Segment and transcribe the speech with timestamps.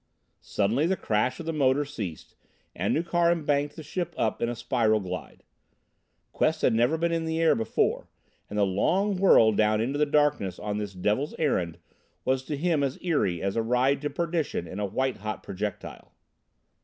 [0.39, 2.35] Suddenly the crash of the motor ceased
[2.75, 5.43] and Nukharin banked the ship up in a spiral glide.
[6.31, 8.07] Quest had never been in the air before,
[8.49, 11.77] and the long whirl down into the darkness on this devil's errand
[12.25, 16.11] was to him as eery as a ride to perdition in a white hot projectile.